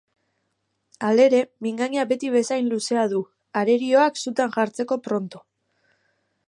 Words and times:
Halere, 1.09 1.41
mingaina 1.65 2.05
beti 2.13 2.31
bezain 2.37 2.71
luzea 2.73 3.05
du, 3.13 3.21
arerioak 3.63 4.19
sutan 4.25 4.55
jartzeko 4.59 5.01
pronto. 5.09 5.49